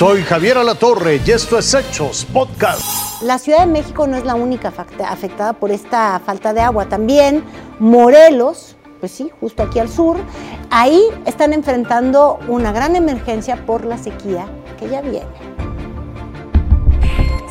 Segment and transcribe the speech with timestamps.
[0.00, 3.20] Soy Javier Alatorre y esto es Hechos Podcast.
[3.20, 4.72] La Ciudad de México no es la única
[5.06, 6.86] afectada por esta falta de agua.
[6.86, 7.44] También
[7.80, 10.16] Morelos, pues sí, justo aquí al sur,
[10.70, 14.46] ahí están enfrentando una gran emergencia por la sequía
[14.78, 15.28] que ya viene.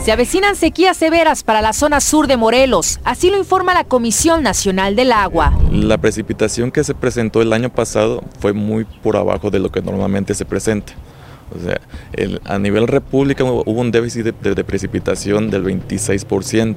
[0.04, 4.42] Se avecinan sequías severas para la zona sur de Morelos, así lo informa la Comisión
[4.42, 5.54] Nacional del Agua.
[5.72, 9.84] La precipitación que se presentó el año pasado fue muy por abajo de lo que
[9.84, 10.94] normalmente se presenta.
[11.56, 11.80] O sea,
[12.46, 16.76] a nivel república hubo un déficit de, de precipitación del 26%.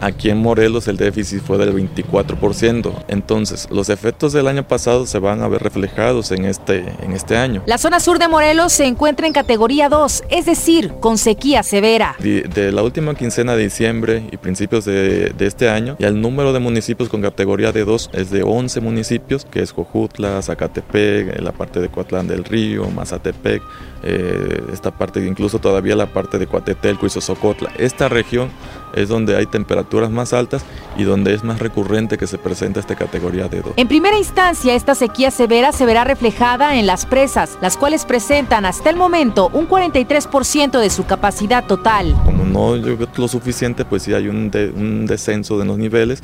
[0.00, 3.04] Aquí en Morelos el déficit fue del 24%.
[3.08, 7.36] Entonces, los efectos del año pasado se van a ver reflejados en este, en este
[7.36, 7.62] año.
[7.66, 12.16] La zona sur de Morelos se encuentra en categoría 2, es decir, con sequía severa.
[12.18, 16.60] De, la última quincena de diciembre y principios de, este año, ya el número de
[16.60, 21.80] municipios con categoría de 2 es de 11 municipios, que es Jojutla, Zacatepec, la parte
[21.80, 23.62] de Coatlán del Río, Mazatepec,
[24.02, 27.70] eh, esta parte, incluso todavía la parte de Coatetelco y Sosocotla.
[27.76, 28.50] Esta región
[28.94, 30.64] es donde hay temperaturas más altas
[30.96, 33.72] y donde es más recurrente que se presenta esta categoría de 2.
[33.76, 38.64] En primera instancia, esta sequía severa se verá reflejada en las presas, las cuales presentan
[38.64, 42.14] hasta el momento un 43% de su capacidad total.
[42.24, 46.22] Como no llueve lo suficiente, pues sí hay un, un descenso de los niveles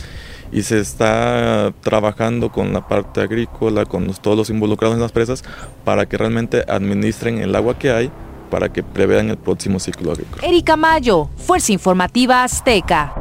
[0.53, 5.43] y se está trabajando con la parte agrícola, con todos los involucrados en las presas,
[5.85, 8.11] para que realmente administren el agua que hay
[8.47, 10.47] para que prevean el próximo ciclo agrícola.
[10.47, 13.15] Erika Mayo, Fuerza Informativa Azteca.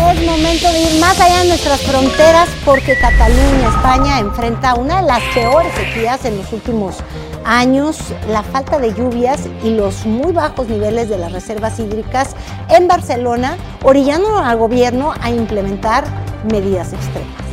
[0.00, 5.06] Es momento de ir más allá de nuestras fronteras porque Cataluña, España, enfrenta una de
[5.06, 6.96] las peores sequías en los últimos
[7.44, 7.98] años.
[8.28, 12.34] La falta de lluvias y los muy bajos niveles de las reservas hídricas
[12.70, 16.04] en Barcelona, orillando al gobierno a implementar
[16.50, 17.50] medidas extremas.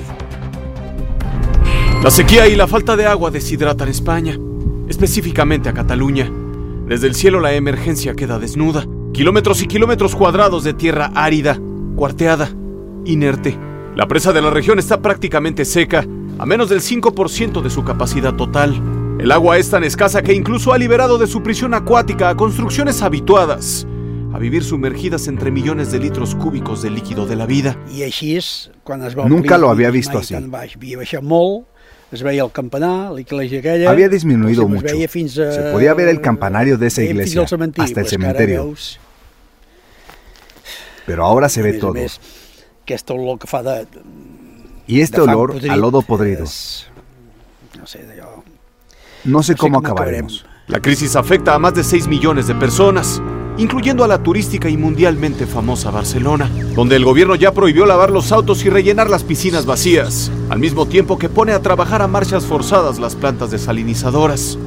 [2.01, 4.37] La sequía y la falta de agua deshidratan España,
[4.87, 6.31] específicamente a Cataluña.
[6.87, 8.85] Desde el cielo la emergencia queda desnuda.
[9.13, 11.59] Kilómetros y kilómetros cuadrados de tierra árida,
[11.97, 12.49] cuarteada,
[13.03, 13.59] inerte.
[13.95, 16.07] La presa de la región está prácticamente seca,
[16.39, 18.81] a menos del 5% de su capacidad total.
[19.19, 23.01] El agua es tan escasa que incluso ha liberado de su prisión acuática a construcciones
[23.01, 23.85] habituadas
[24.33, 27.77] a vivir sumergidas entre millones de litros cúbicos de líquido de la vida.
[29.27, 30.35] Nunca lo había visto así.
[33.89, 34.87] Había disminuido mucho.
[35.51, 38.73] Se podía ver el campanario de esa iglesia hasta el cementerio.
[41.05, 41.93] Pero ahora se ve todo.
[44.87, 46.45] Y este olor a lodo podrido.
[49.25, 50.45] No sé cómo acabaremos.
[50.67, 53.21] La crisis afecta a más de 6 millones de personas
[53.57, 58.31] incluyendo a la turística y mundialmente famosa Barcelona, donde el gobierno ya prohibió lavar los
[58.31, 62.45] autos y rellenar las piscinas vacías, al mismo tiempo que pone a trabajar a marchas
[62.45, 64.57] forzadas las plantas desalinizadoras.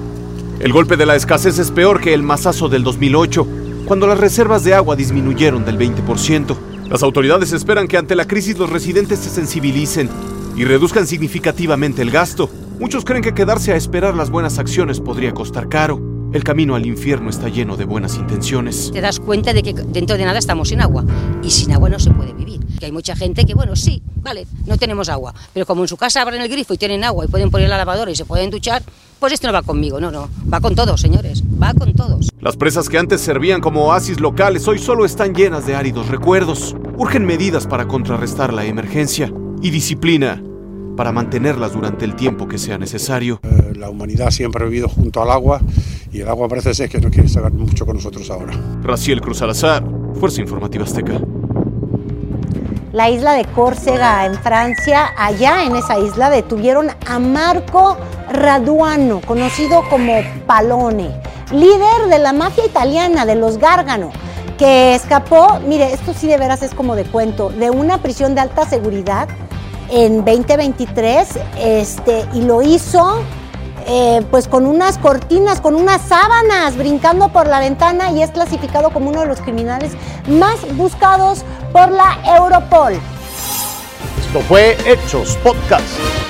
[0.59, 3.47] El golpe de la escasez es peor que el masazo del 2008,
[3.87, 6.57] cuando las reservas de agua disminuyeron del 20%.
[6.89, 10.11] Las autoridades esperan que ante la crisis los residentes se sensibilicen
[10.57, 12.51] y reduzcan significativamente el gasto.
[12.81, 16.10] Muchos creen que quedarse a esperar las buenas acciones podría costar caro.
[16.33, 18.93] El camino al infierno está lleno de buenas intenciones.
[18.93, 21.05] Te das cuenta de que dentro de nada estamos sin agua
[21.43, 22.61] y sin agua no se puede vivir.
[22.79, 25.97] Que hay mucha gente que, bueno, sí, vale, no tenemos agua, pero como en su
[25.97, 28.49] casa abren el grifo y tienen agua y pueden poner la lavadora y se pueden
[28.49, 28.85] duchar,
[29.19, 32.29] pues esto no va conmigo, no, no, va con todos, señores, va con todos.
[32.41, 36.77] Las presas que antes servían como oasis locales hoy solo están llenas de áridos recuerdos.
[36.97, 39.33] Urgen medidas para contrarrestar la emergencia
[39.63, 40.41] y disciplina
[40.97, 43.41] para mantenerlas durante el tiempo que sea necesario.
[43.43, 45.61] Eh, la humanidad siempre ha vivido junto al agua
[46.13, 48.53] y el agua parece ser que no quiere saber mucho con nosotros ahora.
[48.83, 49.85] Raciel Cruz Alazar,
[50.19, 51.21] Fuerza Informativa Azteca.
[52.93, 57.97] La isla de Córcega en Francia, allá en esa isla detuvieron a Marco
[58.33, 61.11] Raduano, conocido como Palone,
[61.53, 64.11] líder de la mafia italiana de los Gárgano
[64.61, 68.43] que escapó, mire, esto sí de veras es como de cuento, de una prisión de
[68.43, 69.27] alta seguridad
[69.91, 71.29] en 2023
[71.59, 73.23] este, y lo hizo
[73.87, 78.91] eh, pues con unas cortinas, con unas sábanas, brincando por la ventana y es clasificado
[78.91, 79.93] como uno de los criminales
[80.29, 82.95] más buscados por la Europol.
[84.27, 86.30] Esto fue Hechos Podcast.